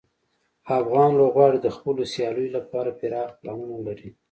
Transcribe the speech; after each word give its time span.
افغان 0.81 1.09
لوبغاړي 1.19 1.59
د 1.61 1.67
خپلو 1.75 2.01
سیالیو 2.13 2.55
لپاره 2.57 2.89
پراخ 2.99 3.29
پلانونه 3.39 3.75
لري. 3.87 4.09